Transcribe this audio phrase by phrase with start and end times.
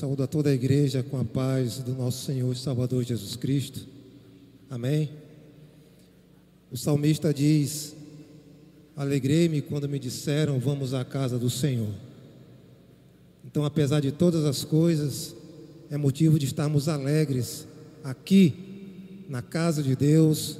[0.00, 3.86] Saúdo a toda a igreja com a paz do nosso Senhor e Salvador Jesus Cristo.
[4.70, 5.10] Amém.
[6.72, 7.94] O salmista diz:
[8.96, 11.92] Alegrei-me quando me disseram, vamos à casa do Senhor.
[13.44, 15.36] Então, apesar de todas as coisas,
[15.90, 17.66] é motivo de estarmos alegres
[18.02, 18.54] aqui,
[19.28, 20.56] na casa de Deus,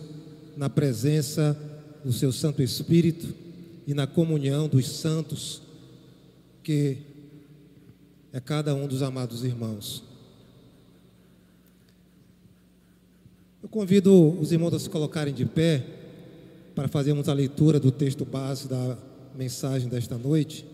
[0.54, 1.58] na presença
[2.04, 3.34] do Seu Santo Espírito
[3.86, 5.62] e na comunhão dos santos,
[6.62, 6.98] que
[8.32, 10.04] é cada um dos amados irmãos.
[13.62, 15.84] Eu convido os irmãos a se colocarem de pé
[16.74, 18.96] para fazermos a leitura do texto base da
[19.36, 20.64] mensagem desta noite.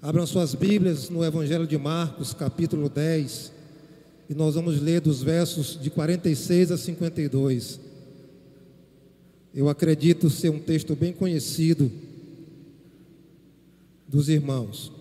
[0.00, 3.52] Abram suas Bíblias no Evangelho de Marcos, capítulo 10,
[4.30, 7.80] e nós vamos ler dos versos de 46 a 52.
[9.52, 11.90] Eu acredito ser um texto bem conhecido
[14.08, 14.99] dos irmãos.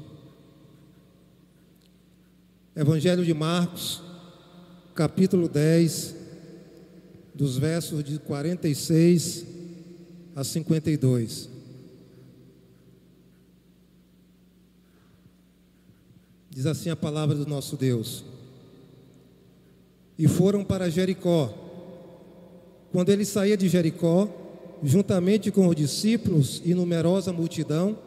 [2.80, 4.02] Evangelho de Marcos,
[4.96, 6.16] capítulo 10,
[7.36, 9.46] dos versos de 46
[10.34, 11.50] a 52.
[16.50, 18.24] Diz assim a palavra do nosso Deus.
[20.18, 21.54] E foram para Jericó.
[22.94, 24.30] Quando ele saía de Jericó,
[24.82, 28.00] juntamente com os discípulos e numerosa multidão,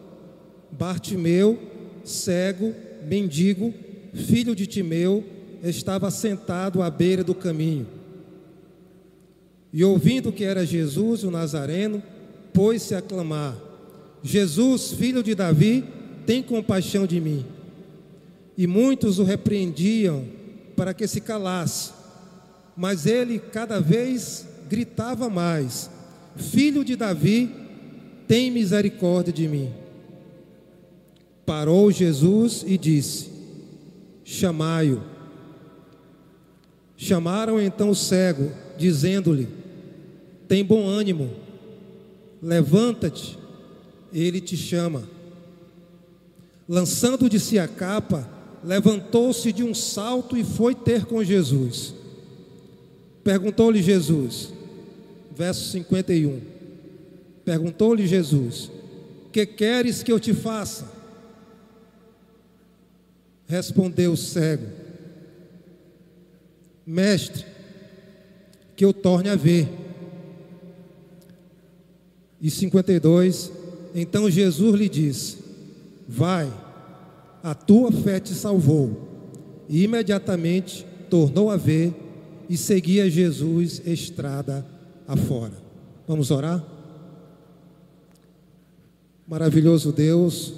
[0.71, 1.59] Bartimeu,
[2.07, 3.75] cego, mendigo,
[4.13, 5.25] filho de Timeu,
[5.63, 7.87] estava sentado à beira do caminho.
[9.73, 12.03] E ouvindo que era Jesus, o Nazareno,
[12.53, 13.57] pôs-se a clamar:
[14.23, 15.85] Jesus, filho de Davi,
[16.27, 17.45] tem compaixão de mim.
[18.57, 20.25] E muitos o repreendiam
[20.77, 21.93] para que se calasse,
[22.77, 25.89] mas ele cada vez gritava mais:
[26.37, 27.51] Filho de Davi,
[28.29, 29.71] tem misericórdia de mim.
[31.47, 33.32] Parou Jesus e disse:
[34.25, 35.03] Chamai-o.
[36.97, 39.49] Chamaram então o cego, dizendo-lhe:
[40.47, 41.31] Tem bom ânimo,
[42.41, 43.39] levanta-te,
[44.13, 45.03] ele te chama.
[46.69, 48.29] Lançando de si a capa,
[48.63, 51.95] levantou-se de um salto e foi ter com Jesus.
[53.25, 54.53] Perguntou-lhe Jesus,
[55.37, 56.41] verso 51.
[57.45, 58.71] Perguntou-lhe Jesus:
[59.33, 61.02] Que queres que eu te faça?
[63.53, 64.65] Respondeu o cego:
[66.87, 67.45] Mestre,
[68.75, 69.69] que eu torne a ver.
[72.41, 73.53] E 52,
[73.95, 75.37] então Jesus lhe disse:
[76.09, 76.51] Vai,
[77.43, 79.11] a tua fé te salvou.
[79.69, 81.93] E imediatamente tornou a ver
[82.49, 84.67] e seguia Jesus estrada
[85.07, 85.53] afora.
[86.09, 86.65] Vamos orar?
[89.29, 90.55] Maravilhoso Deus,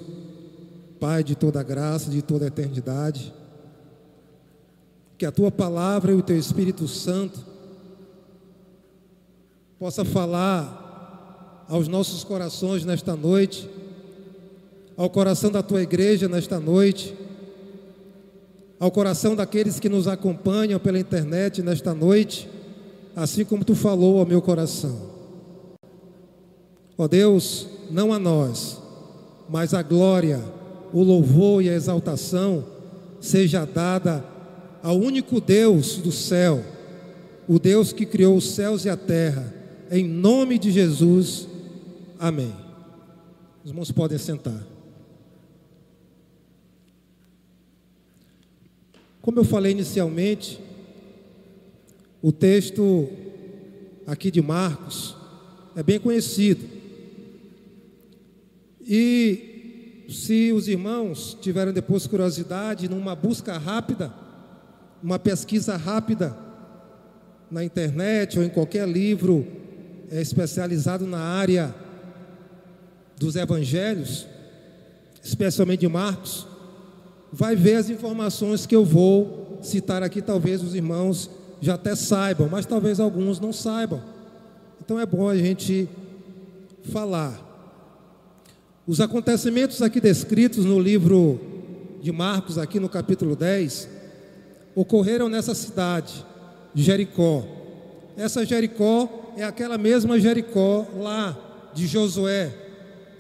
[1.04, 3.30] Pai de toda graça, de toda eternidade,
[5.18, 7.44] que a tua palavra e o teu Espírito Santo
[9.78, 13.68] possa falar aos nossos corações nesta noite,
[14.96, 17.14] ao coração da tua igreja nesta noite,
[18.80, 22.48] ao coração daqueles que nos acompanham pela internet nesta noite,
[23.14, 25.10] assim como tu falou ao meu coração.
[26.96, 28.80] Ó Deus, não a nós,
[29.50, 30.63] mas a glória,
[30.94, 32.64] o louvor e a exaltação
[33.20, 34.24] seja dada
[34.80, 36.64] ao único Deus do céu,
[37.48, 39.52] o Deus que criou os céus e a terra,
[39.90, 41.48] em nome de Jesus.
[42.16, 42.54] Amém.
[43.64, 44.64] Os irmãos podem sentar.
[49.20, 50.60] Como eu falei inicialmente,
[52.22, 53.08] o texto
[54.06, 55.16] aqui de Marcos
[55.74, 56.64] é bem conhecido.
[58.86, 59.53] E
[60.08, 64.12] se os irmãos tiverem depois curiosidade, numa busca rápida,
[65.02, 66.36] uma pesquisa rápida
[67.50, 69.46] na internet ou em qualquer livro
[70.10, 71.74] é, especializado na área
[73.16, 74.26] dos evangelhos,
[75.22, 76.46] especialmente de Marcos,
[77.32, 81.30] vai ver as informações que eu vou citar aqui, talvez os irmãos
[81.60, 84.02] já até saibam, mas talvez alguns não saibam.
[84.84, 85.88] Então é bom a gente
[86.92, 87.53] falar.
[88.86, 91.40] Os acontecimentos aqui descritos no livro
[92.02, 93.88] de Marcos, aqui no capítulo 10,
[94.74, 96.22] ocorreram nessa cidade,
[96.74, 97.44] Jericó.
[98.14, 101.34] Essa Jericó é aquela mesma Jericó lá
[101.72, 102.54] de Josué,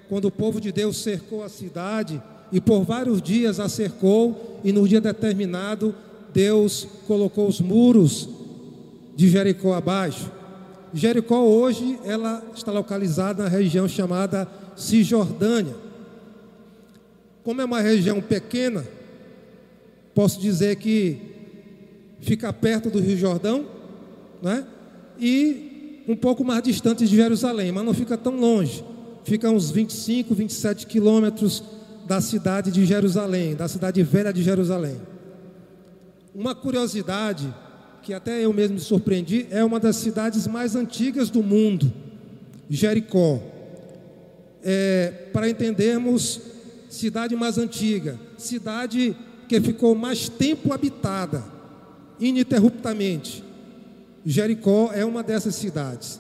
[0.06, 2.22] quando o povo de Deus cercou a cidade
[2.52, 5.94] e por vários dias a cercou, e no dia determinado
[6.34, 8.28] Deus colocou os muros
[9.16, 10.30] de Jericó abaixo.
[10.92, 14.46] Jericó hoje ela está localizada na região chamada
[14.76, 15.74] Cisjordânia.
[17.42, 18.84] Como é uma região pequena,
[20.14, 21.18] Posso dizer que
[22.20, 23.66] fica perto do Rio Jordão,
[24.40, 24.64] né?
[25.18, 28.84] E um pouco mais distante de Jerusalém, mas não fica tão longe.
[29.24, 31.64] Fica uns 25, 27 quilômetros
[32.06, 35.00] da cidade de Jerusalém, da cidade velha de Jerusalém.
[36.32, 37.52] Uma curiosidade
[38.02, 41.90] que até eu mesmo me surpreendi, é uma das cidades mais antigas do mundo,
[42.68, 43.40] Jericó.
[44.64, 46.40] É, para entendermos,
[46.88, 49.14] cidade mais antiga, cidade
[49.46, 51.44] que ficou mais tempo habitada,
[52.18, 53.44] ininterruptamente.
[54.24, 56.18] Jericó é uma dessas cidades.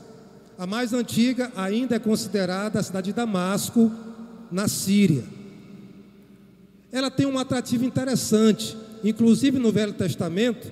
[0.58, 3.90] A mais antiga ainda é considerada a cidade de Damasco,
[4.50, 5.24] na Síria.
[6.92, 10.70] Ela tem um atrativo interessante, inclusive no Velho Testamento,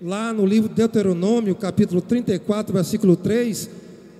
[0.00, 3.68] lá no livro de Deuteronômio, capítulo 34, versículo 3,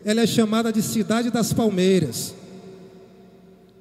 [0.04, 2.34] ela é chamada de cidade das palmeiras.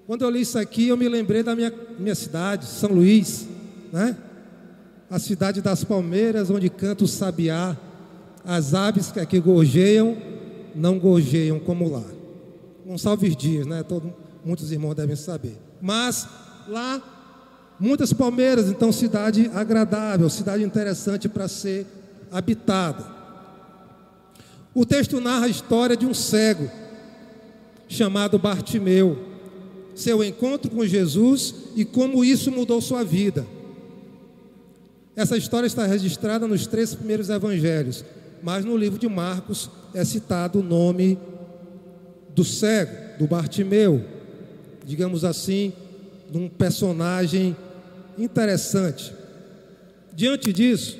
[0.07, 3.47] Quando eu li isso aqui, eu me lembrei da minha, minha cidade, São Luís,
[3.91, 4.17] né?
[5.09, 7.77] A cidade das palmeiras, onde canta o sabiá,
[8.43, 10.17] as aves que aqui gorjeiam,
[10.73, 12.03] não gorjeiam como lá.
[12.85, 13.83] Gonçalves Dias, né?
[13.83, 14.11] Todo,
[14.43, 15.57] muitos irmãos devem saber.
[15.81, 16.27] Mas
[16.67, 17.03] lá
[17.79, 21.85] Muitas palmeiras, então, cidade agradável, cidade interessante para ser
[22.31, 23.05] habitada.
[24.73, 26.69] O texto narra a história de um cego
[27.87, 29.19] chamado Bartimeu,
[29.97, 33.45] seu encontro com Jesus e como isso mudou sua vida.
[35.15, 38.05] Essa história está registrada nos três primeiros evangelhos,
[38.43, 41.17] mas no livro de Marcos é citado o nome
[42.35, 44.05] do cego, do Bartimeu,
[44.85, 45.73] digamos assim,
[46.29, 47.57] de um personagem
[48.19, 49.11] interessante.
[50.13, 50.99] Diante disso,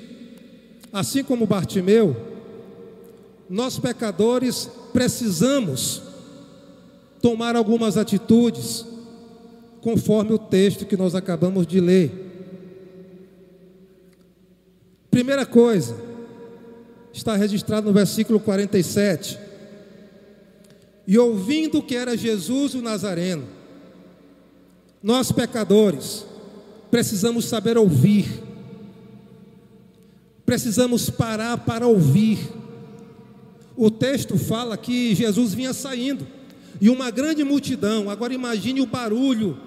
[0.92, 2.18] assim como Bartimeu,
[3.48, 6.02] nós pecadores precisamos
[7.28, 8.86] tomar algumas atitudes,
[9.82, 12.10] conforme o texto que nós acabamos de ler.
[15.12, 15.98] Primeira coisa,
[17.12, 19.38] está registrado no versículo 47.
[21.06, 23.44] E ouvindo que era Jesus o Nazareno,
[25.04, 26.26] nós pecadores,
[26.90, 28.42] precisamos saber ouvir,
[30.46, 32.40] precisamos parar para ouvir.
[33.76, 36.37] O texto fala que Jesus vinha saindo
[36.80, 39.58] e uma grande multidão, agora imagine o barulho,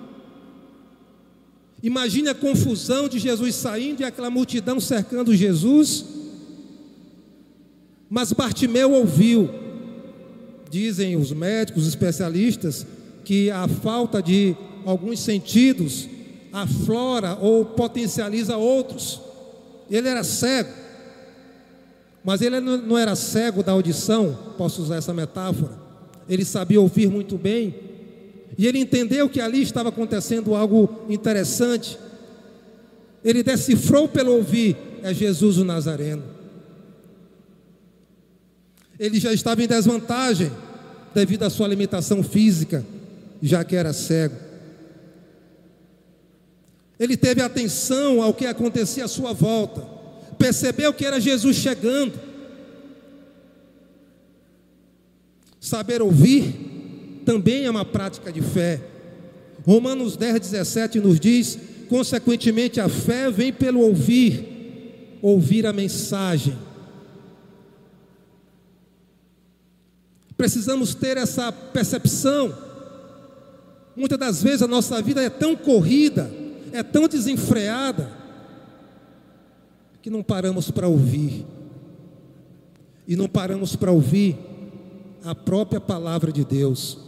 [1.83, 6.05] imagine a confusão de Jesus saindo e aquela multidão cercando Jesus.
[8.09, 9.49] Mas Bartimeu ouviu,
[10.71, 12.87] dizem os médicos, os especialistas,
[13.25, 16.09] que a falta de alguns sentidos
[16.53, 19.21] aflora ou potencializa outros.
[19.91, 20.71] Ele era cego,
[22.25, 25.90] mas ele não era cego da audição, posso usar essa metáfora.
[26.29, 27.75] Ele sabia ouvir muito bem,
[28.57, 31.99] e ele entendeu que ali estava acontecendo algo interessante.
[33.25, 36.23] Ele decifrou pelo ouvir: é Jesus o Nazareno.
[38.99, 40.53] Ele já estava em desvantagem
[41.15, 42.85] devido à sua limitação física,
[43.41, 44.37] já que era cego.
[46.99, 49.81] Ele teve atenção ao que acontecia à sua volta,
[50.37, 52.13] percebeu que era Jesus chegando.
[55.61, 58.81] Saber ouvir também é uma prática de fé.
[59.67, 66.57] Romanos 10, 17 nos diz: consequentemente, a fé vem pelo ouvir, ouvir a mensagem.
[70.35, 72.57] Precisamos ter essa percepção.
[73.95, 76.31] Muitas das vezes a nossa vida é tão corrida,
[76.73, 78.11] é tão desenfreada
[80.01, 81.45] que não paramos para ouvir.
[83.07, 84.39] E não paramos para ouvir
[85.25, 86.99] a própria palavra de Deus.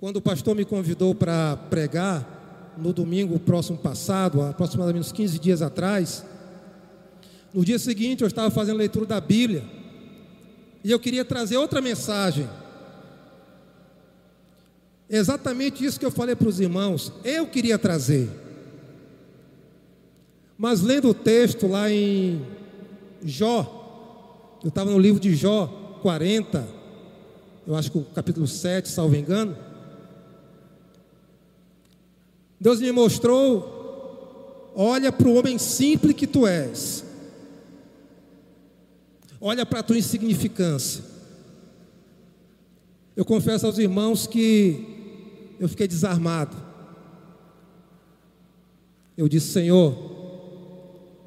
[0.00, 5.62] Quando o pastor me convidou para pregar no domingo próximo passado, aproximadamente uns 15 dias
[5.62, 6.24] atrás,
[7.52, 9.64] no dia seguinte eu estava fazendo leitura da Bíblia
[10.82, 12.48] e eu queria trazer outra mensagem
[15.14, 18.30] Exatamente isso que eu falei para os irmãos, eu queria trazer.
[20.56, 22.40] Mas lendo o texto lá em
[23.22, 26.68] Jó, eu estava no livro de Jó 40,
[27.64, 29.56] eu acho que o capítulo 7, salvo engano.
[32.60, 37.04] Deus me mostrou: olha para o homem simples que tu és,
[39.40, 41.04] olha para a tua insignificância.
[43.14, 46.56] Eu confesso aos irmãos que eu fiquei desarmado.
[49.16, 49.94] Eu disse: Senhor,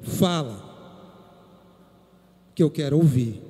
[0.02, 0.62] fala,
[2.54, 3.45] que eu quero ouvir.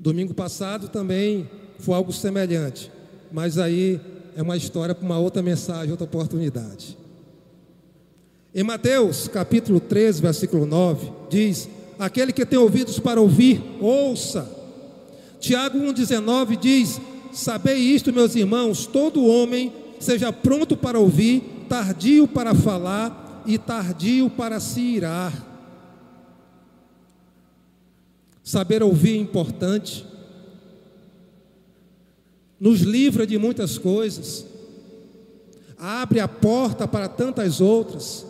[0.00, 1.46] Domingo passado também
[1.78, 2.90] foi algo semelhante,
[3.30, 4.00] mas aí
[4.34, 6.96] é uma história para uma outra mensagem, outra oportunidade.
[8.54, 14.50] Em Mateus capítulo 13, versículo 9, diz: Aquele que tem ouvidos para ouvir, ouça.
[15.38, 16.98] Tiago 1,19 diz:
[17.30, 24.30] Sabei isto, meus irmãos, todo homem seja pronto para ouvir, tardio para falar e tardio
[24.30, 25.49] para se irar.
[28.50, 30.04] Saber ouvir é importante,
[32.58, 34.44] nos livra de muitas coisas,
[35.78, 38.26] abre a porta para tantas outras.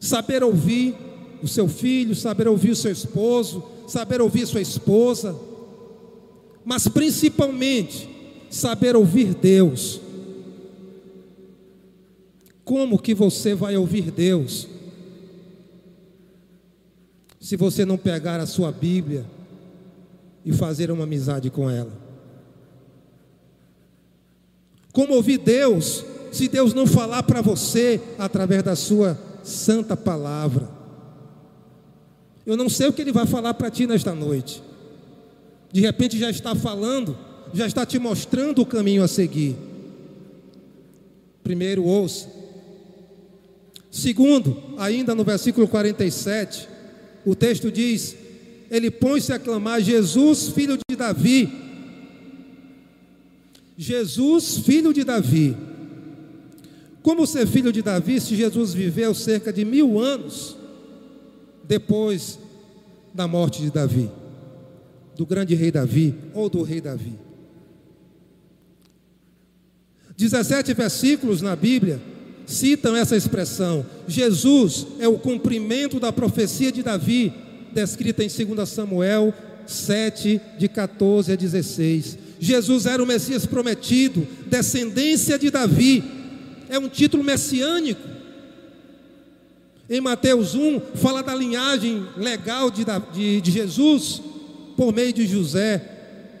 [0.00, 0.96] Saber ouvir
[1.40, 5.38] o seu filho, saber ouvir o seu esposo, saber ouvir sua esposa,
[6.64, 8.10] mas principalmente
[8.50, 10.00] saber ouvir Deus.
[12.64, 14.77] Como que você vai ouvir Deus?
[17.48, 19.24] Se você não pegar a sua Bíblia
[20.44, 21.90] e fazer uma amizade com ela.
[24.92, 30.68] Como ouvir Deus se Deus não falar para você através da sua santa palavra.
[32.44, 34.62] Eu não sei o que ele vai falar para ti nesta noite.
[35.72, 37.16] De repente já está falando,
[37.54, 39.56] já está te mostrando o caminho a seguir.
[41.42, 42.28] Primeiro, ouça.
[43.90, 46.76] Segundo, ainda no versículo 47,
[47.30, 48.16] o texto diz:
[48.70, 51.52] Ele põe-se a clamar, Jesus, filho de Davi.
[53.76, 55.54] Jesus, filho de Davi.
[57.02, 60.56] Como ser filho de Davi se Jesus viveu cerca de mil anos
[61.64, 62.38] depois
[63.12, 64.10] da morte de Davi,
[65.14, 67.18] do grande rei Davi ou do rei Davi?
[70.16, 72.00] 17 versículos na Bíblia
[72.48, 73.84] citam essa expressão.
[74.08, 77.32] Jesus é o cumprimento da profecia de Davi,
[77.72, 79.34] descrita em 2 Samuel
[79.66, 82.18] 7, de 14 a 16.
[82.40, 86.02] Jesus era o Messias prometido, descendência de Davi,
[86.70, 88.00] é um título messiânico.
[89.90, 94.22] Em Mateus 1, fala da linhagem legal de, de, de Jesus
[94.76, 95.97] por meio de José.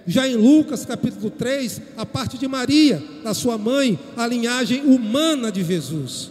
[0.08, 5.52] Já em Lucas capítulo 3, a parte de Maria, da sua mãe, a linhagem humana
[5.52, 6.30] de Jesus.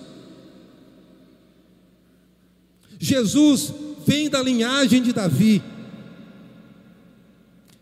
[2.97, 3.71] Jesus
[4.03, 5.61] vem da linhagem de Davi,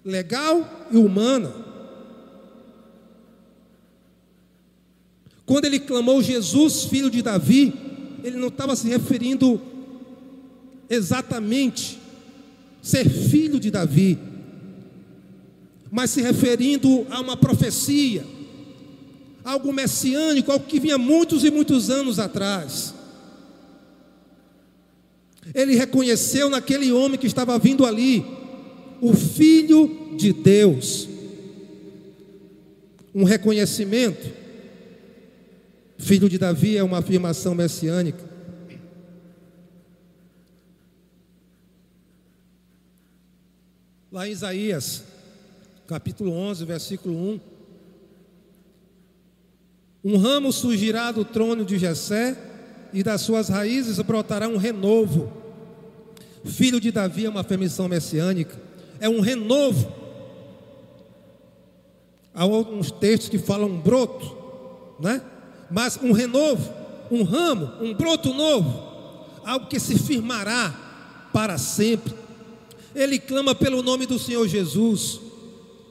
[0.04, 1.50] legal e humana.
[5.46, 7.74] Quando ele clamou Jesus, filho de Davi,
[8.22, 9.62] ele não estava se referindo
[10.90, 11.98] exatamente
[12.82, 14.20] ser filho de Davi,
[15.96, 18.26] mas se referindo a uma profecia,
[19.46, 22.94] algo messiânico, algo que vinha muitos e muitos anos atrás.
[25.54, 28.26] Ele reconheceu naquele homem que estava vindo ali
[29.00, 31.08] o Filho de Deus.
[33.14, 34.34] Um reconhecimento
[35.98, 38.22] Filho de Davi é uma afirmação messiânica.
[44.12, 45.15] Lá em Isaías,
[45.88, 47.40] capítulo 11, versículo 1.
[50.04, 52.38] Um ramo surgirá do trono de Jessé,
[52.96, 55.32] e das suas raízes brotará um renovo.
[56.46, 58.58] Filho de Davi é uma afirmação messiânica,
[59.02, 59.92] é um renovo.
[62.34, 64.38] Há alguns textos que falam broto,
[65.00, 65.22] né?
[65.70, 66.74] mas um renovo,
[67.12, 68.82] um ramo, um broto novo,
[69.44, 70.74] algo que se firmará
[71.34, 72.14] para sempre.
[72.94, 75.20] Ele clama pelo nome do Senhor Jesus,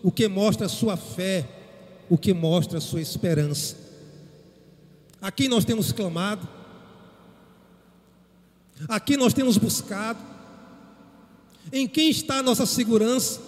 [0.05, 1.49] o que mostra a sua fé,
[2.11, 3.75] o que mostra a sua esperança.
[5.19, 6.47] Aqui nós temos clamado,
[8.87, 10.19] aqui nós temos buscado.
[11.73, 13.41] Em quem está a nossa segurança?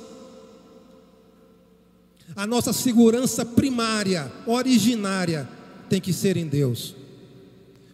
[2.34, 5.46] A nossa segurança primária, originária,
[5.90, 6.96] tem que ser em Deus.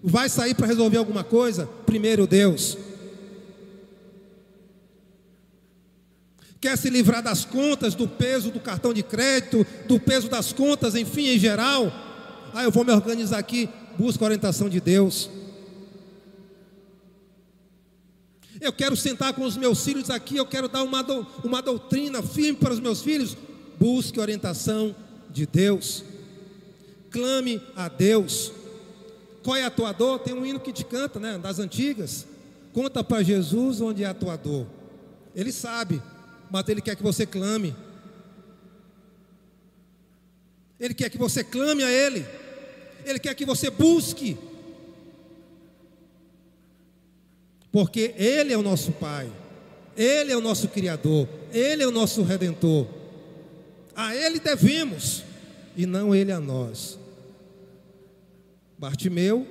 [0.00, 1.66] Vai sair para resolver alguma coisa?
[1.84, 2.78] Primeiro Deus.
[6.62, 10.94] Quer se livrar das contas, do peso do cartão de crédito, do peso das contas,
[10.94, 11.92] enfim, em geral?
[12.54, 15.28] Ah, eu vou me organizar aqui, busca a orientação de Deus.
[18.60, 21.04] Eu quero sentar com os meus filhos aqui, eu quero dar uma,
[21.44, 23.36] uma doutrina firme para os meus filhos.
[23.78, 24.96] Busque a orientação
[25.30, 26.04] de Deus
[27.12, 28.50] clame a Deus.
[29.44, 30.20] Qual é a tua dor?
[30.20, 31.38] Tem um hino que te canta, né?
[31.38, 32.26] Das antigas.
[32.72, 34.66] Conta para Jesus onde é a tua dor.
[35.34, 36.02] Ele sabe,
[36.52, 37.74] mas ele quer que você clame.
[40.78, 42.26] Ele quer que você clame a Ele.
[43.06, 44.36] Ele quer que você busque.
[47.70, 49.32] Porque Ele é o nosso Pai.
[49.96, 51.26] Ele é o nosso Criador.
[51.50, 52.86] Ele é o nosso Redentor.
[53.96, 55.22] A Ele devemos
[55.74, 56.98] e não Ele a nós.
[58.76, 59.46] Bartimeu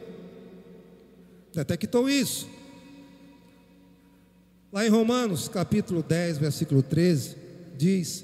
[1.53, 2.47] Detectou isso.
[4.71, 7.35] Lá em Romanos, capítulo 10, versículo 13,
[7.77, 8.23] diz: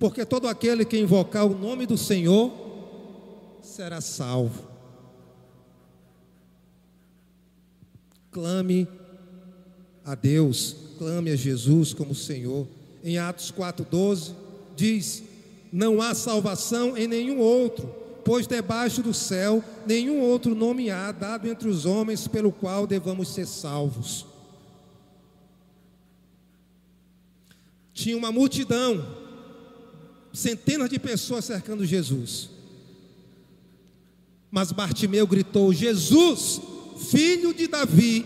[0.00, 2.50] Porque todo aquele que invocar o nome do Senhor
[3.62, 4.68] será salvo.
[8.32, 8.88] Clame
[10.04, 12.66] a Deus, clame a Jesus como Senhor.
[13.04, 14.32] Em Atos 4,12
[14.74, 15.22] diz:
[15.72, 21.48] Não há salvação em nenhum outro, pois debaixo do céu nenhum outro nome há dado
[21.48, 24.29] entre os homens pelo qual devamos ser salvos.
[28.00, 29.06] Tinha uma multidão,
[30.32, 32.48] centenas de pessoas cercando Jesus.
[34.50, 36.62] Mas Bartimeu gritou: Jesus,
[37.10, 38.24] filho de Davi,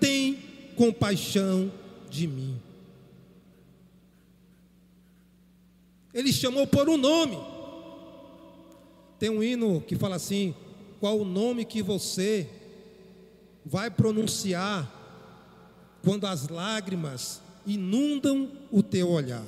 [0.00, 0.38] tem
[0.76, 1.70] compaixão
[2.08, 2.58] de mim.
[6.14, 7.38] Ele chamou por um nome.
[9.18, 10.54] Tem um hino que fala assim:
[10.98, 12.48] qual o nome que você
[13.62, 14.90] vai pronunciar
[16.02, 19.44] quando as lágrimas inundam o teu olhar?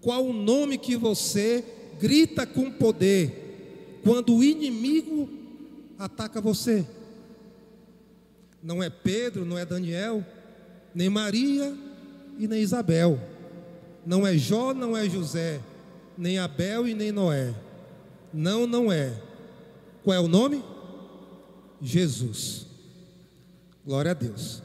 [0.00, 1.64] Qual o nome que você
[1.98, 5.28] grita com poder quando o inimigo
[5.98, 6.86] ataca você?
[8.62, 10.24] Não é Pedro, não é Daniel,
[10.94, 11.76] nem Maria
[12.38, 13.20] e nem Isabel.
[14.04, 15.60] Não é Jó, não é José,
[16.16, 17.54] nem Abel e nem Noé.
[18.32, 19.20] Não, não é.
[20.04, 20.62] Qual é o nome?
[21.80, 22.66] Jesus.
[23.84, 24.62] Glória a Deus.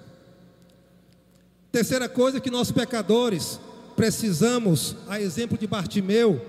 [1.72, 3.58] Terceira coisa que nós pecadores
[3.96, 6.46] precisamos, a exemplo de Bartimeu,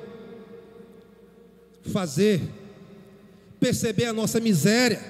[1.93, 2.41] fazer,
[3.61, 5.01] perceber a nossa miséria.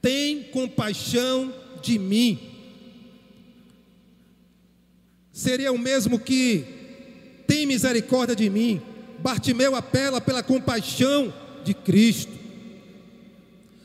[0.00, 2.38] Tem compaixão de mim.
[5.30, 6.64] Seria o mesmo que
[7.46, 8.80] tem misericórdia de mim.
[9.18, 11.32] Bartimeu apela pela compaixão
[11.64, 12.32] de Cristo.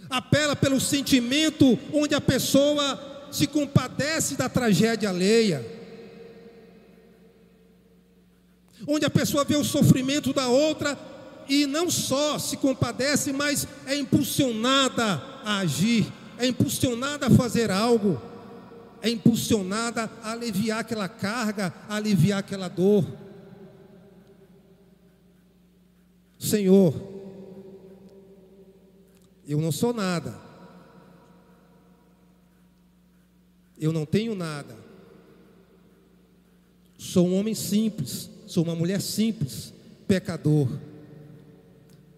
[0.09, 3.04] Apela pelo sentimento onde a pessoa
[3.35, 5.65] se compadece da tragédia alheia,
[8.87, 10.97] onde a pessoa vê o sofrimento da outra
[11.49, 18.21] e não só se compadece, mas é impulsionada a agir, é impulsionada a fazer algo,
[19.01, 23.05] é impulsionada a aliviar aquela carga, a aliviar aquela dor.
[26.39, 26.93] Senhor,
[29.45, 30.44] eu não sou nada,
[33.79, 34.75] Eu não tenho nada.
[36.97, 39.73] Sou um homem simples, sou uma mulher simples,
[40.07, 40.69] pecador.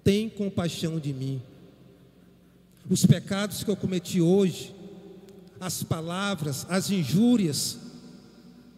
[0.03, 1.41] Tem compaixão de mim.
[2.89, 4.73] Os pecados que eu cometi hoje,
[5.59, 7.77] as palavras, as injúrias,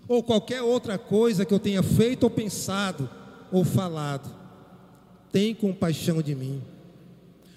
[0.07, 3.07] ou qualquer outra coisa que eu tenha feito ou pensado
[3.51, 4.29] ou falado,
[5.31, 6.61] tem compaixão de mim.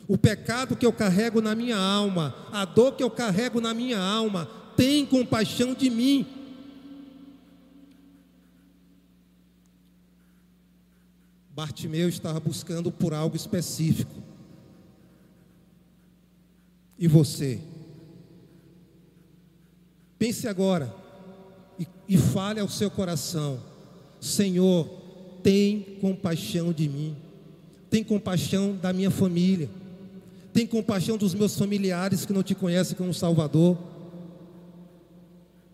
[0.06, 3.98] O pecado que eu carrego na minha alma, a dor que eu carrego na minha
[3.98, 6.26] alma, tem compaixão de mim.
[11.54, 14.22] Bartimeu estava buscando por algo específico.
[16.98, 17.60] E você?
[20.18, 20.94] Pense agora
[21.78, 23.60] e, e fale ao seu coração:
[24.20, 24.88] Senhor,
[25.42, 27.16] tem compaixão de mim,
[27.90, 29.68] tem compaixão da minha família,
[30.52, 33.76] tem compaixão dos meus familiares que não te conhecem como Salvador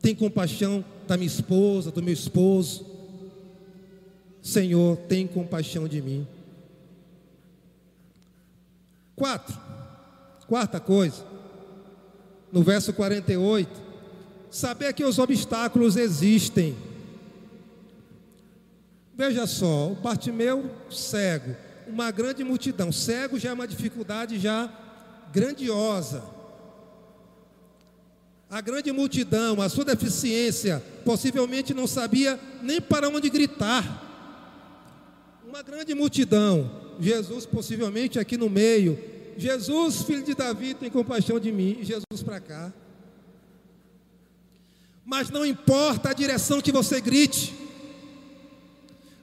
[0.00, 2.86] tem compaixão da minha esposa, do meu esposo.
[4.42, 6.26] Senhor, tem compaixão de mim.
[9.16, 9.58] Quatro,
[10.46, 11.24] quarta coisa,
[12.52, 13.68] no verso 48,
[14.50, 16.76] saber que os obstáculos existem.
[19.16, 21.56] Veja só, o Bartimeu cego,
[21.88, 22.92] uma grande multidão.
[22.92, 24.72] Cego já é uma dificuldade já
[25.32, 26.37] grandiosa
[28.50, 34.06] a grande multidão, a sua deficiência, possivelmente não sabia nem para onde gritar.
[35.46, 38.98] Uma grande multidão, Jesus possivelmente aqui no meio.
[39.36, 41.78] Jesus, filho de Davi, tem compaixão de mim.
[41.82, 42.72] Jesus para cá.
[45.04, 47.54] Mas não importa a direção que você grite,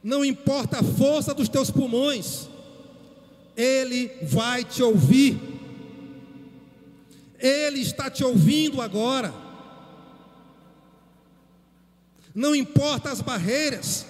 [0.03, 2.47] não importa a força dos teus pulmões,
[3.57, 5.54] Ele vai te ouvir.
[7.45, 9.31] Ele está te ouvindo agora.
[12.33, 14.03] Não importa as barreiras.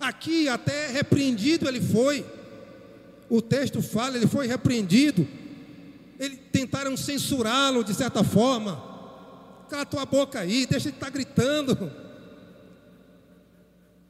[0.00, 2.24] Aqui até repreendido ele foi.
[3.28, 5.28] O texto fala, ele foi repreendido.
[6.18, 8.82] Ele tentaram censurá-lo de certa forma.
[9.68, 11.92] Cala tua boca aí, deixa ele estar tá gritando.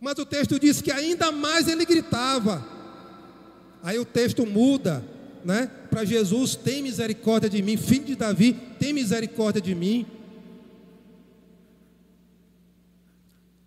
[0.00, 2.64] Mas o texto diz que ainda mais ele gritava.
[3.82, 5.04] Aí o texto muda,
[5.44, 5.66] né?
[5.90, 10.06] para Jesus: tem misericórdia de mim, filho de Davi, tem misericórdia de mim.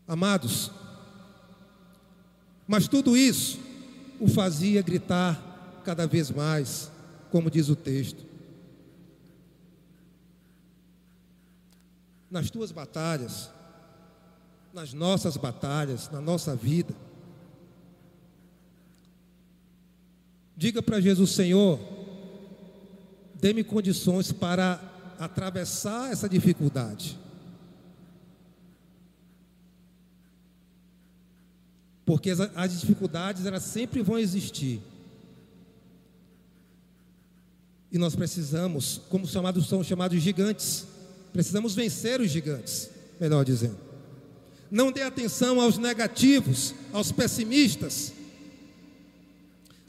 [0.08, 0.72] Amados,
[2.68, 3.60] mas tudo isso
[4.20, 6.92] o fazia gritar cada vez mais,
[7.32, 8.24] como diz o texto.
[12.30, 13.52] Nas tuas batalhas,
[14.74, 16.96] nas nossas batalhas, na nossa vida,
[20.64, 21.78] diga para Jesus: Senhor,
[23.36, 24.82] dê-me condições para
[25.20, 27.20] atravessar essa dificuldade.
[32.06, 34.82] Porque as, dificuldades elas sempre vão existir.
[37.92, 40.86] E nós precisamos, como chamados são chamados gigantes,
[41.34, 43.78] precisamos vencer os gigantes, melhor dizendo.
[44.72, 48.14] Não dê atenção aos negativos, aos pessimistas.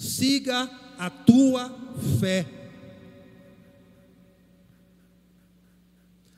[0.05, 1.75] Siga a tua
[2.21, 2.47] fé.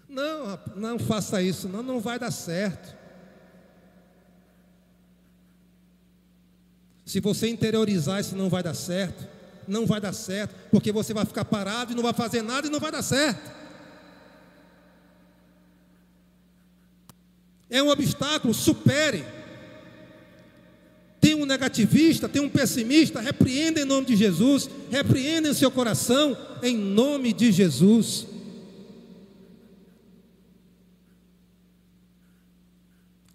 [0.08, 2.96] Não, não faça isso, não, não vai dar certo.
[7.04, 9.28] Se você interiorizar, isso não vai dar certo.
[9.68, 12.70] Não vai dar certo, porque você vai ficar parado e não vai fazer nada e
[12.70, 13.50] não vai dar certo.
[17.68, 19.24] É um obstáculo, supere.
[21.46, 26.76] Um negativista, tem um pessimista, repreenda em nome de Jesus, repreenda em seu coração, em
[26.76, 28.26] nome de Jesus.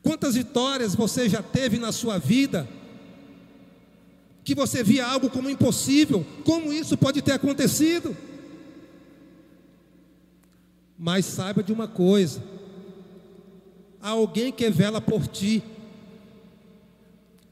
[0.04, 2.68] Quantas vitórias você já teve na sua vida?
[4.44, 8.18] que você via algo como impossível, como isso pode ter acontecido?
[10.98, 12.44] Mas saiba de uma coisa:
[14.02, 15.64] há alguém que vela por ti,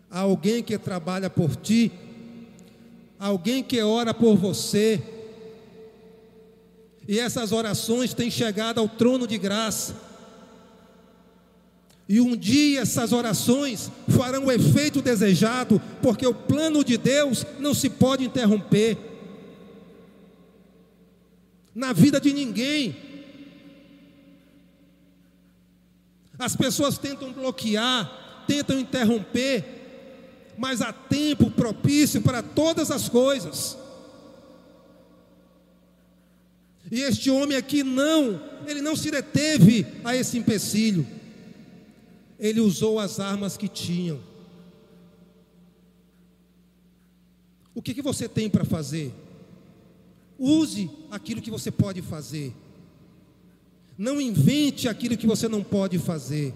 [0.10, 1.92] alguém que trabalha por ti,
[3.20, 5.02] alguém que ora por você,
[7.08, 9.96] e essas orações têm chegado ao trono de graça.
[12.08, 17.74] E um dia essas orações farão o efeito desejado, porque o plano de Deus não
[17.74, 18.96] se pode interromper.
[21.74, 22.96] Na vida de ninguém.
[26.38, 29.79] As pessoas tentam bloquear, tentam interromper,
[30.60, 33.78] mas há tempo propício para todas as coisas.
[36.92, 41.06] E este homem aqui não, ele não se deteve a esse empecilho
[42.40, 44.20] ele usou as armas que tinham.
[47.76, 49.14] O que, que você tem para fazer?
[50.38, 52.56] Use aquilo que você pode fazer.
[53.98, 56.54] Não invente aquilo que você não pode fazer.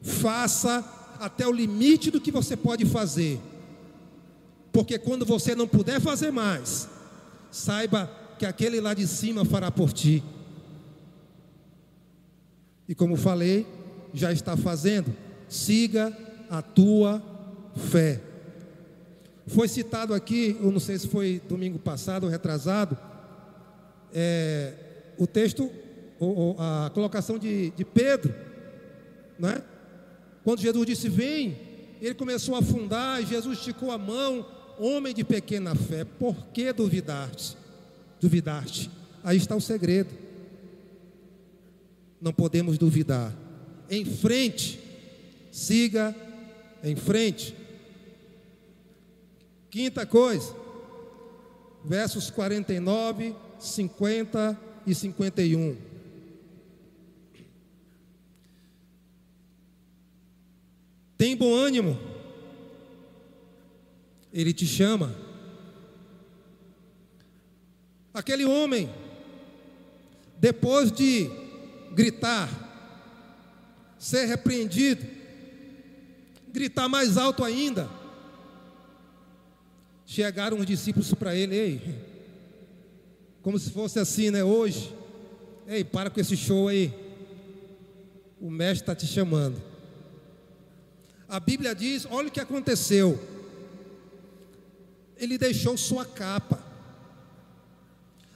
[0.00, 0.80] Faça
[1.18, 3.40] até o limite do que você pode fazer.
[4.72, 6.88] Porque quando você não puder fazer mais,
[7.50, 10.22] saiba que aquele lá de cima fará por ti.
[12.88, 13.66] E como falei,
[14.14, 15.14] já está fazendo.
[15.48, 16.16] Siga
[16.48, 17.22] a tua
[17.90, 18.20] fé.
[19.46, 22.96] Foi citado aqui, eu não sei se foi domingo passado ou retrasado,
[24.12, 24.74] é,
[25.16, 25.70] o texto,
[26.20, 28.34] ou, ou a colocação de, de Pedro,
[29.38, 29.62] né?
[30.44, 31.56] Quando Jesus disse: Vem,
[32.00, 34.46] ele começou a afundar, Jesus esticou a mão,
[34.78, 37.56] homem de pequena fé, por que duvidaste?
[38.20, 38.90] Duvidaste.
[39.22, 40.10] Aí está o segredo.
[42.20, 43.34] Não podemos duvidar
[43.90, 44.80] em frente.
[45.50, 46.14] Siga
[46.82, 47.54] em frente.
[49.70, 50.54] Quinta coisa,
[51.84, 55.87] versos 49, 50 e 51.
[61.18, 61.98] Tem bom ânimo,
[64.32, 65.12] ele te chama.
[68.14, 68.88] Aquele homem,
[70.38, 71.28] depois de
[71.92, 72.48] gritar,
[73.98, 75.04] ser repreendido,
[76.52, 77.90] gritar mais alto ainda.
[80.06, 81.98] Chegaram os discípulos para ele, ei,
[83.42, 84.44] como se fosse assim, né?
[84.44, 84.94] Hoje,
[85.66, 86.94] ei, para com esse show aí.
[88.40, 89.67] O mestre está te chamando.
[91.28, 93.20] A Bíblia diz: olha o que aconteceu.
[95.16, 96.62] Ele deixou sua capa.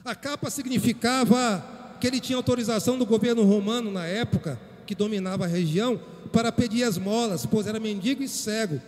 [0.05, 5.47] A capa significava que ele tinha autorização do governo romano na época que dominava a
[5.47, 5.99] região
[6.31, 8.81] para pedir esmolas, pois era mendigo e cego.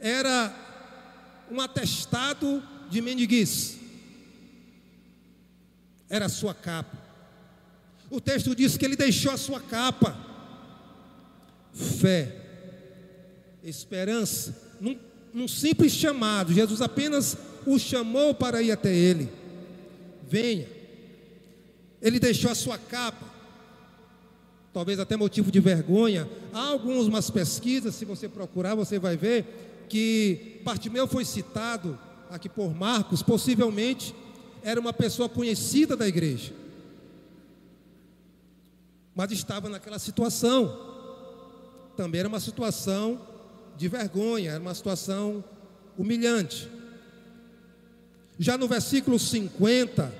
[0.00, 0.54] Era
[1.50, 3.78] um atestado de mendiguice.
[6.08, 6.96] Era a sua capa.
[8.10, 10.16] O texto diz que ele deixou a sua capa.
[11.74, 12.37] Fé,
[13.62, 14.98] esperança, num,
[15.32, 16.52] num simples chamado.
[16.52, 19.28] Jesus apenas o chamou para ir até ele.
[20.28, 20.68] Venha.
[22.00, 23.26] Ele deixou a sua capa,
[24.72, 26.28] talvez até motivo de vergonha.
[26.52, 31.98] Há algumas pesquisas, se você procurar, você vai ver que Bartimeu foi citado
[32.30, 34.14] aqui por Marcos, possivelmente
[34.62, 36.52] era uma pessoa conhecida da igreja,
[39.14, 40.86] mas estava naquela situação.
[41.96, 43.20] Também era uma situação
[43.78, 45.42] de vergonha, era uma situação
[45.96, 46.68] humilhante.
[48.38, 50.12] Já no versículo 50,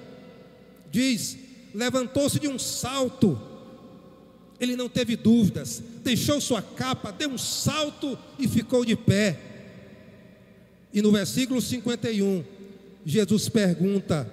[0.90, 1.36] diz:
[1.74, 3.40] levantou-se de um salto,
[4.58, 9.38] ele não teve dúvidas, deixou sua capa, deu um salto e ficou de pé.
[10.92, 12.44] E no versículo 51,
[13.04, 14.30] Jesus pergunta,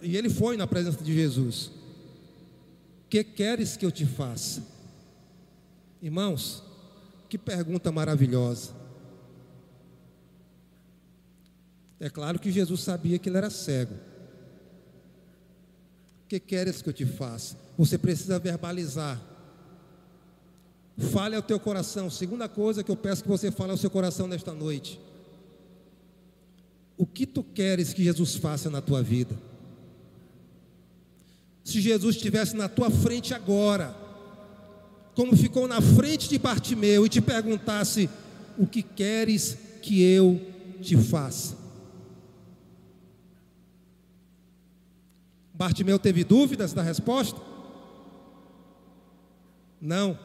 [0.00, 1.70] e ele foi na presença de Jesus:
[3.08, 4.62] Que queres que eu te faça?
[6.02, 6.62] Irmãos,
[7.28, 8.72] que pergunta maravilhosa.
[11.98, 13.94] É claro que Jesus sabia que ele era cego.
[16.24, 17.56] O que queres que eu te faça?
[17.78, 19.20] Você precisa verbalizar.
[21.12, 22.10] Fale ao teu coração.
[22.10, 25.00] Segunda coisa que eu peço que você fale ao seu coração nesta noite.
[26.96, 29.36] O que tu queres que Jesus faça na tua vida?
[31.62, 33.94] Se Jesus estivesse na tua frente agora,
[35.16, 38.08] como ficou na frente de Bartimeu e te perguntasse:
[38.58, 40.38] O que queres que eu
[40.82, 41.56] te faça?
[45.54, 47.40] Bartimeu teve dúvidas da resposta?
[49.80, 50.18] Não.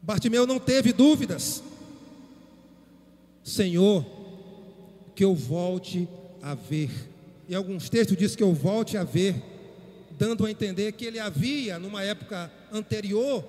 [0.00, 1.62] Bartimeu não teve dúvidas.
[3.42, 4.02] Senhor,
[5.14, 6.08] que eu volte
[6.40, 6.90] a ver.
[7.46, 9.34] E alguns textos diz que eu volte a ver,
[10.16, 13.44] dando a entender que ele havia, numa época anterior,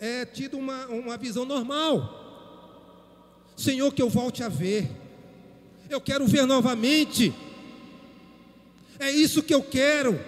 [0.00, 2.22] é, tido uma, uma visão normal.
[3.56, 4.90] Senhor, que eu volte a ver.
[5.88, 7.32] Eu quero ver novamente.
[8.98, 10.20] É isso que eu quero.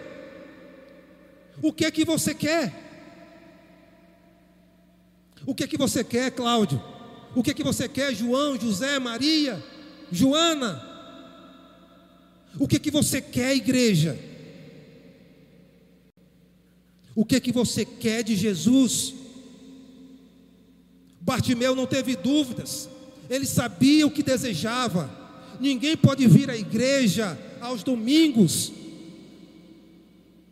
[1.63, 2.85] O que é que você quer?
[5.45, 6.83] O que é que você quer, Cláudio?
[7.35, 9.63] O que é que você quer, João, José, Maria,
[10.11, 10.83] Joana?
[12.59, 14.19] O que é que você quer, igreja?
[17.17, 19.15] O que é que você quer de Jesus?
[21.19, 22.91] Bartimeu não teve dúvidas.
[23.31, 25.11] Ele sabia o que desejava.
[25.59, 28.71] Ninguém pode vir à igreja aos domingos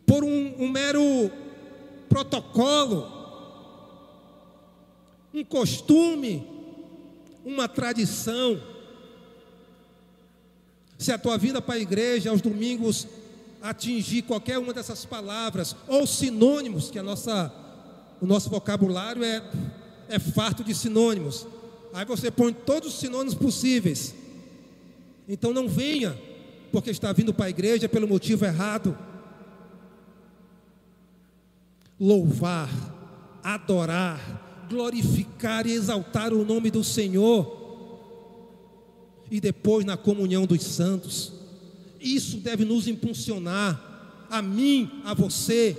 [0.07, 1.31] por um, um mero
[2.09, 3.11] protocolo,
[5.31, 6.47] um costume,
[7.45, 8.59] uma tradição.
[10.97, 13.07] Se a tua vida para a igreja aos domingos
[13.61, 17.53] atingir qualquer uma dessas palavras ou sinônimos, que a nossa,
[18.21, 19.41] o nosso vocabulário é,
[20.09, 21.47] é farto de sinônimos.
[21.93, 24.13] Aí você põe todos os sinônimos possíveis.
[25.27, 26.17] Então não venha
[26.71, 28.97] porque está vindo para a igreja pelo motivo errado.
[31.99, 32.69] Louvar,
[33.41, 37.63] adorar, glorificar e exaltar o nome do Senhor.
[39.31, 41.44] E depois na comunhão dos santos.
[42.05, 45.75] Isso deve nos impulsionar, a mim, a você,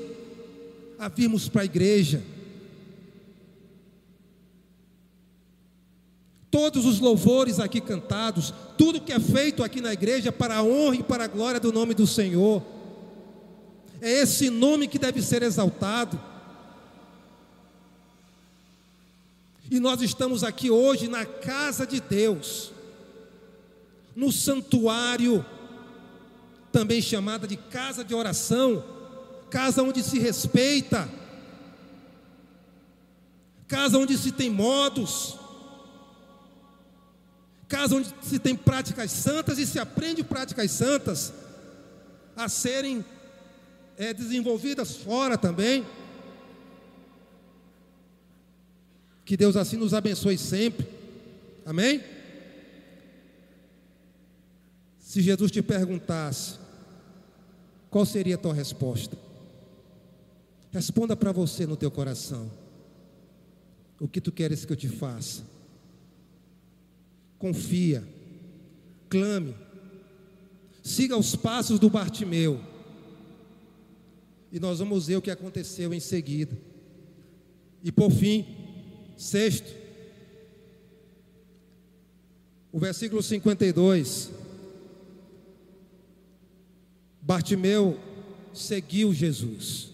[0.99, 2.23] a virmos para a igreja.
[6.57, 10.97] todos os louvores aqui cantados, tudo que é feito aqui na igreja para a honra
[10.97, 12.63] e para a glória do nome do Senhor.
[14.01, 16.19] É esse nome que deve ser exaltado.
[19.71, 22.73] E nós estamos aqui hoje na casa de Deus,
[24.15, 25.45] no santuário,
[26.77, 28.85] também chamada de casa de oração,
[29.49, 31.09] casa onde se respeita,
[33.67, 35.39] casa onde se tem modos,
[37.67, 41.33] casa onde se tem práticas santas e se aprende práticas santas
[42.37, 43.03] a serem
[43.97, 45.83] é, desenvolvidas fora também.
[49.25, 50.87] Que Deus assim nos abençoe sempre.
[51.65, 52.05] Amém?
[55.01, 56.66] Se Jesus te perguntasse,
[57.97, 59.17] qual seria a tua resposta?
[60.71, 62.51] Responda para você no teu coração.
[63.99, 65.43] O que tu queres que eu te faça?
[67.39, 68.07] confia,
[69.09, 69.55] clame,
[70.83, 72.61] siga os passos do Bartimeu.
[74.53, 76.55] E nós vamos ver o que aconteceu em seguida.
[77.83, 78.45] E por fim,
[79.17, 79.75] sexto,
[82.71, 84.45] o versículo 52.
[87.27, 87.99] Bartimeu
[88.55, 89.91] seguiu Jesus.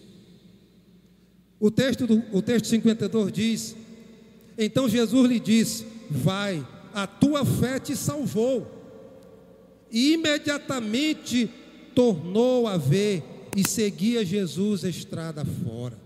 [1.58, 3.76] O texto, do, o texto 52 diz:
[4.58, 8.80] Então Jesus lhe disse: Vai, a tua fé te salvou.
[9.90, 11.50] e imediatamente
[11.94, 13.22] tornou a ver
[13.56, 15.98] e seguia Jesus estrada fora.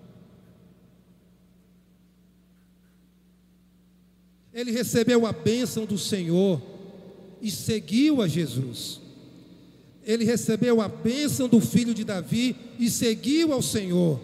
[4.52, 6.62] Ele recebeu a bênção do Senhor
[7.42, 9.05] e seguiu a Jesus.
[10.06, 14.20] Ele recebeu a bênção do filho de Davi e seguiu ao Senhor.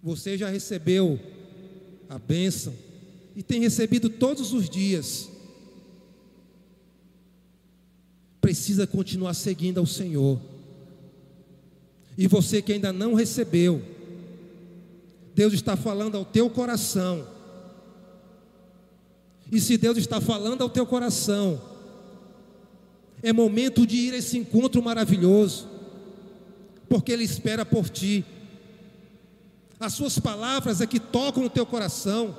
[0.00, 1.18] Você já recebeu
[2.08, 2.72] a bênção
[3.34, 5.28] e tem recebido todos os dias.
[8.40, 10.40] Precisa continuar seguindo ao Senhor.
[12.16, 13.82] E você que ainda não recebeu,
[15.34, 17.26] Deus está falando ao teu coração.
[19.50, 21.73] E se Deus está falando ao teu coração,
[23.24, 25.66] é momento de ir a esse encontro maravilhoso,
[26.90, 28.22] porque Ele espera por ti.
[29.80, 32.36] As suas palavras é que tocam o teu coração,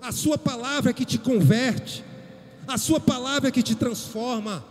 [0.00, 2.02] a sua palavra é que te converte,
[2.66, 4.64] a sua palavra é que te transforma.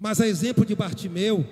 [0.00, 1.46] Mas a exemplo de Bartimeu,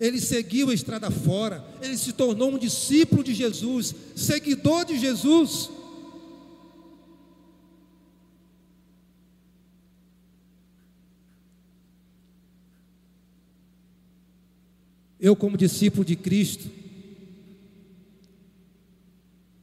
[0.00, 5.70] ele seguiu a estrada fora, ele se tornou um discípulo de Jesus, seguidor de Jesus.
[15.22, 16.68] Eu, como discípulo de Cristo,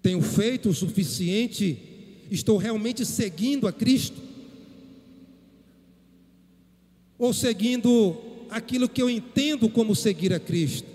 [0.01, 1.77] tenho feito o suficiente,
[2.31, 4.21] estou realmente seguindo a Cristo?
[7.17, 8.17] Ou seguindo
[8.49, 10.87] aquilo que eu entendo como seguir a Cristo.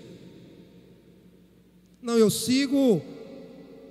[2.01, 3.03] Não, eu sigo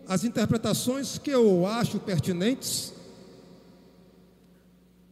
[0.09, 2.93] as interpretações que eu acho pertinentes.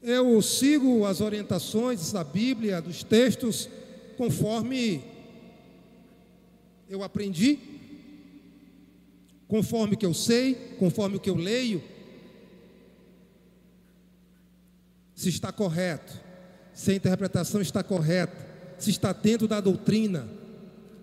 [0.03, 3.69] Eu sigo as orientações da Bíblia, dos textos,
[4.17, 5.12] conforme
[6.93, 7.59] eu aprendi,
[9.49, 11.83] conforme o que eu sei, conforme o que eu leio.
[15.15, 16.23] Se está correto
[16.75, 18.37] se a interpretação está correta,
[18.79, 20.27] se está dentro da doutrina,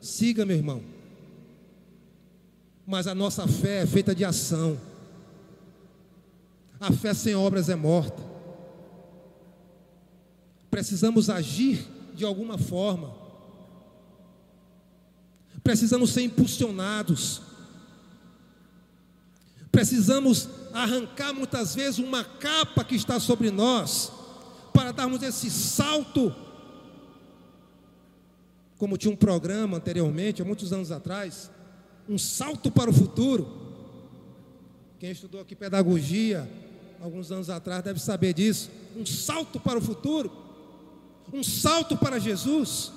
[0.02, 0.82] siga, meu irmão.
[2.86, 4.80] Mas a nossa fé é feita de ação.
[6.80, 8.22] A fé sem obras é morta.
[10.72, 13.19] Precisamos agir de alguma forma.
[15.64, 17.42] Precisamos ser impulsionados.
[19.72, 24.12] Precisamos arrancar muitas vezes uma capa que está sobre nós
[24.74, 26.34] para darmos esse salto.
[28.78, 31.52] Como tinha um programa anteriormente, há muitos anos atrás,
[32.08, 33.48] um salto para o futuro.
[34.98, 36.50] Quem estudou aqui pedagogia,
[37.02, 38.70] alguns anos atrás, deve saber disso.
[38.96, 40.32] Um salto para o futuro,
[41.32, 42.92] um salto para Jesus.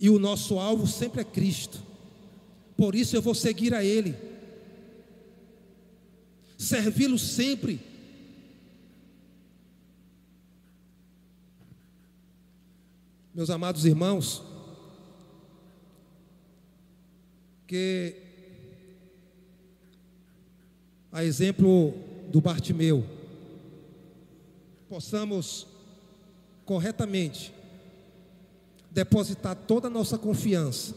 [0.00, 1.82] E o nosso alvo sempre é Cristo.
[2.76, 4.28] Por isso eu vou seguir a Ele
[6.58, 7.80] servi-lo sempre.
[13.32, 14.42] Meus amados irmãos,
[17.68, 18.16] que
[21.12, 21.94] a exemplo
[22.28, 23.06] do Bartimeu,
[24.88, 25.66] possamos
[26.64, 27.54] corretamente
[28.98, 30.92] depositar toda a nossa confiança,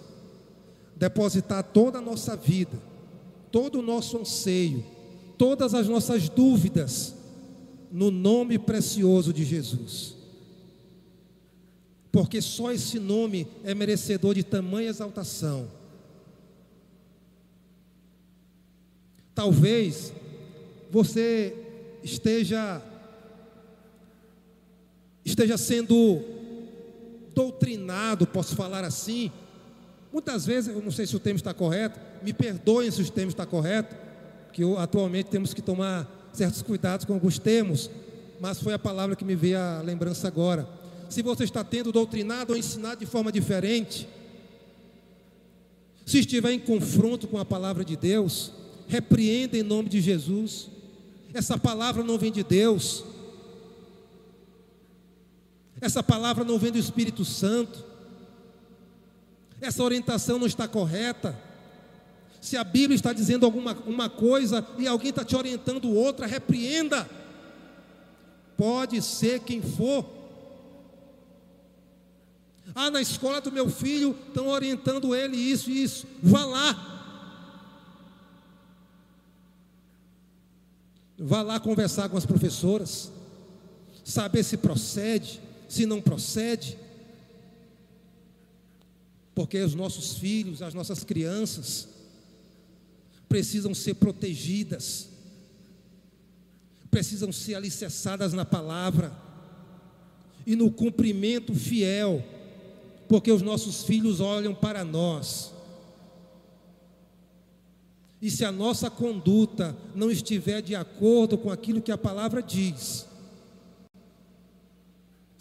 [0.96, 2.82] depositar toda a nossa vida,
[3.52, 4.84] todo o nosso anseio,
[5.38, 7.14] todas as nossas dúvidas
[7.92, 10.16] no nome precioso de Jesus.
[12.12, 15.68] Porque só esse nome é merecedor de tamanha exaltação.
[19.36, 20.12] Talvez
[20.90, 21.56] você
[22.04, 22.82] esteja
[25.24, 26.31] esteja sendo
[27.34, 29.32] doutrinado, posso falar assim.
[30.12, 33.30] Muitas vezes, eu não sei se o termo está correto, me perdoem se o termo
[33.30, 33.96] está correto,
[34.52, 37.90] que atualmente temos que tomar certos cuidados com alguns termos,
[38.40, 40.68] mas foi a palavra que me veio à lembrança agora.
[41.10, 44.08] Se você está tendo doutrinado ou ensinado de forma diferente,
[46.06, 48.52] se estiver em confronto com a palavra de Deus,
[48.88, 50.70] repreenda em nome de Jesus.
[51.34, 53.04] Essa palavra não vem de Deus.
[55.82, 57.84] Essa palavra não vem do Espírito Santo.
[59.60, 61.38] Essa orientação não está correta.
[62.40, 67.10] Se a Bíblia está dizendo alguma uma coisa e alguém está te orientando outra, repreenda.
[68.56, 70.06] Pode ser quem for.
[72.76, 76.08] Ah, na escola do meu filho estão orientando ele isso e isso.
[76.22, 76.92] Vá lá.
[81.18, 83.12] Vá lá conversar com as professoras,
[84.04, 85.40] saber se procede,
[85.72, 86.78] se não procede.
[89.34, 91.88] Porque os nossos filhos, as nossas crianças,
[93.30, 95.07] precisam ser protegidas,
[96.89, 99.17] precisam ser alicerçadas na palavra
[100.45, 102.22] e no cumprimento fiel,
[103.07, 105.53] porque os nossos filhos olham para nós.
[108.22, 113.05] E se a nossa conduta não estiver de acordo com aquilo que a palavra diz,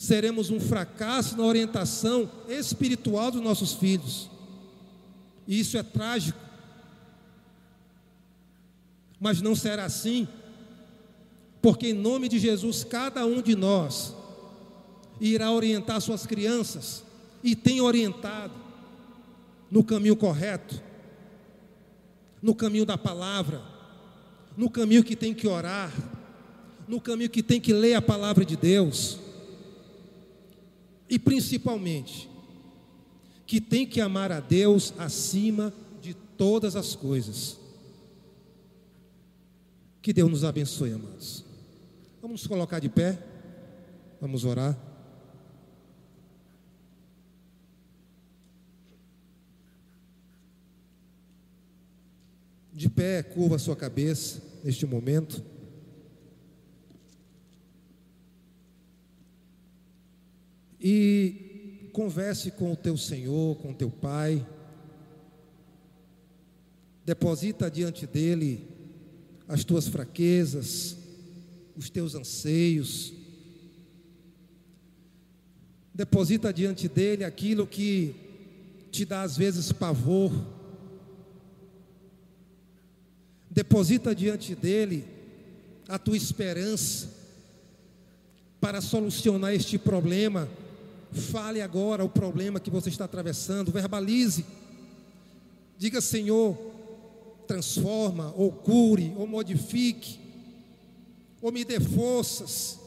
[0.00, 4.30] seremos um fracasso na orientação espiritual dos nossos filhos.
[5.46, 6.40] E isso é trágico.
[9.20, 10.26] Mas não será assim,
[11.60, 14.14] porque em nome de Jesus, cada um de nós
[15.20, 17.04] irá orientar suas crianças
[17.44, 18.54] e tem orientado
[19.70, 20.82] no caminho correto,
[22.40, 23.60] no caminho da palavra,
[24.56, 25.92] no caminho que tem que orar,
[26.88, 29.20] no caminho que tem que ler a palavra de Deus,
[31.10, 32.30] e principalmente
[33.44, 37.58] que tem que amar a Deus acima de todas as coisas.
[40.00, 41.44] Que Deus nos abençoe, amados.
[42.22, 43.18] Vamos nos colocar de pé,
[44.20, 44.78] vamos orar.
[52.72, 55.49] De pé, curva a sua cabeça neste momento.
[60.80, 64.46] E converse com o teu Senhor, com o teu Pai.
[67.04, 68.66] Deposita diante dele
[69.48, 70.96] as tuas fraquezas,
[71.76, 73.12] os teus anseios.
[75.92, 78.14] Deposita diante dele aquilo que
[78.90, 80.32] te dá às vezes pavor.
[83.50, 85.04] Deposita diante dele
[85.88, 87.10] a tua esperança
[88.60, 90.48] para solucionar este problema
[91.12, 94.44] Fale agora o problema que você está atravessando, verbalize.
[95.76, 96.56] Diga, Senhor,
[97.46, 100.20] transforma, ou cure, ou modifique,
[101.42, 102.78] ou me dê forças.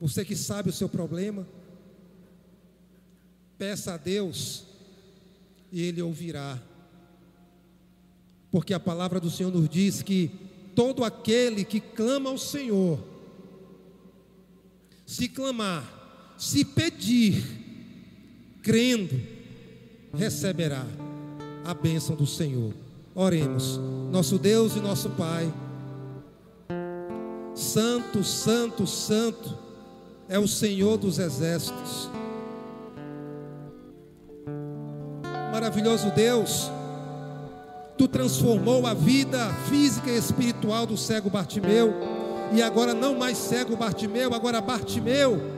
[0.00, 1.46] Você que sabe o seu problema,
[3.56, 4.64] peça a Deus
[5.70, 6.60] e Ele ouvirá.
[8.50, 10.30] Porque a palavra do Senhor nos diz que
[10.74, 12.98] todo aquele que clama ao Senhor,
[15.04, 15.97] se clamar,
[16.38, 17.44] se pedir,
[18.62, 19.20] crendo,
[20.16, 20.86] receberá
[21.64, 22.72] a bênção do Senhor.
[23.12, 23.80] Oremos,
[24.12, 25.52] nosso Deus e nosso Pai,
[27.54, 29.58] Santo, Santo, Santo
[30.28, 32.08] é o Senhor dos exércitos.
[35.50, 36.70] Maravilhoso Deus,
[37.96, 41.92] Tu transformou a vida física e espiritual do cego Bartimeu,
[42.52, 45.57] e agora não mais cego Bartimeu, agora Bartimeu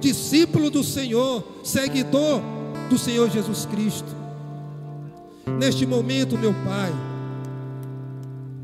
[0.00, 2.40] discípulo do Senhor, seguidor
[2.88, 4.08] do Senhor Jesus Cristo.
[5.58, 6.92] Neste momento, meu Pai,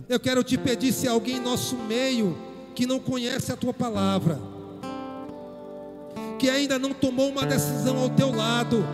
[0.09, 2.37] eu quero te pedir se alguém em nosso meio
[2.75, 4.39] que não conhece a tua palavra,
[6.39, 8.85] que ainda não tomou uma decisão ao teu lado,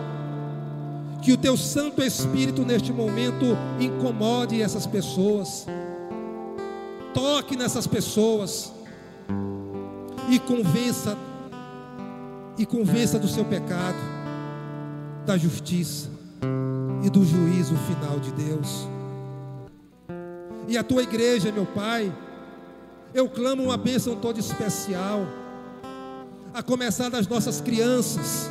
[1.21, 5.65] que o teu Santo Espírito neste momento incomode essas pessoas,
[7.13, 8.73] toque nessas pessoas
[10.29, 11.17] e convença
[12.57, 13.97] e convença do seu pecado,
[15.25, 16.09] da justiça
[17.03, 18.87] e do juízo final de Deus.
[20.67, 22.13] E a tua igreja, meu Pai,
[23.13, 25.25] eu clamo uma bênção toda especial,
[26.53, 28.49] a começar das nossas crianças.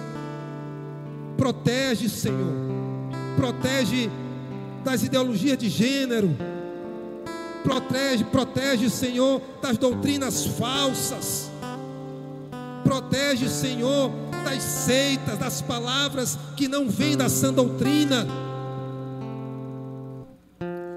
[1.36, 2.52] Protege, Senhor,
[3.36, 4.10] protege
[4.84, 6.36] das ideologias de gênero,
[7.62, 11.51] protege, protege, Senhor, das doutrinas falsas
[12.84, 14.10] Protege, Senhor,
[14.44, 18.26] das seitas, das palavras que não vêm da sã doutrina.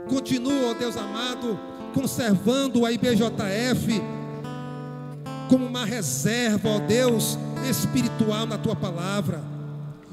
[0.07, 1.59] Continua, ó Deus amado,
[1.93, 4.01] conservando a IBJF
[5.49, 7.37] como uma reserva, ó Deus,
[7.69, 9.41] espiritual na tua palavra,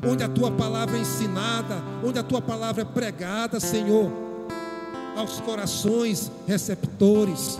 [0.07, 4.11] onde a tua palavra é ensinada, onde a tua palavra é pregada, Senhor,
[5.17, 7.59] aos corações receptores.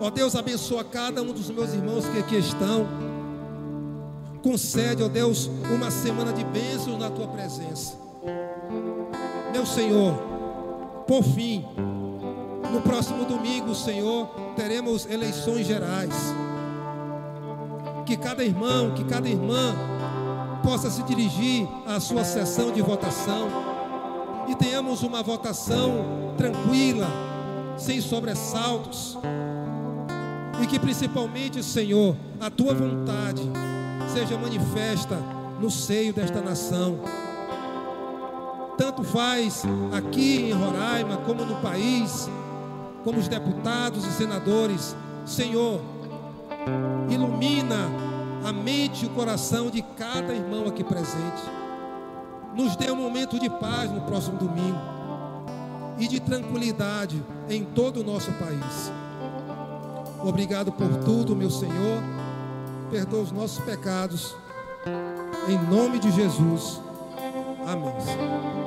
[0.00, 2.86] Ó Deus, abençoa cada um dos meus irmãos que aqui estão.
[4.42, 7.96] Concede, ó Deus, uma semana de bênçãos na tua presença.
[9.52, 10.14] Meu Senhor,
[11.04, 11.64] por fim,
[12.72, 16.14] no próximo domingo, Senhor, teremos eleições gerais.
[18.06, 19.74] Que cada irmão, que cada irmã
[20.62, 23.48] possa se dirigir à sua sessão de votação
[24.46, 27.08] e tenhamos uma votação tranquila,
[27.76, 29.18] sem sobressaltos
[30.62, 33.42] e que principalmente, Senhor, a tua vontade
[34.12, 35.16] seja manifesta
[35.60, 37.00] no seio desta nação.
[38.76, 42.28] tanto faz aqui em Roraima, como no país,
[43.02, 44.94] como os deputados e senadores.
[45.26, 45.80] Senhor,
[47.10, 47.88] ilumina
[48.44, 51.42] a mente e o coração de cada irmão aqui presente.
[52.54, 54.78] Nos dê um momento de paz no próximo domingo
[55.98, 58.92] e de tranquilidade em todo o nosso país.
[60.22, 62.02] Obrigado por tudo, meu Senhor.
[62.90, 64.34] Perdoa os nossos pecados.
[65.48, 66.80] Em nome de Jesus.
[67.66, 68.57] Amém.